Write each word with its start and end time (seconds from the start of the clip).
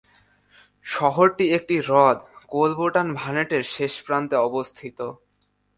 শহরটি 0.85 1.45
একটি 1.57 1.75
হ্রদ 1.79 2.17
কোলবোটানভানেটের 2.51 3.63
শেষ 3.75 3.93
প্রান্তে 4.05 4.35
অবস্থিত। 4.47 4.99